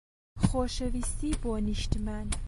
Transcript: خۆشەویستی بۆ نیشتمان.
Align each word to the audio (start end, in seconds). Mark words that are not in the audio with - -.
خۆشەویستی 0.45 1.39
بۆ 1.43 1.53
نیشتمان. 1.67 2.27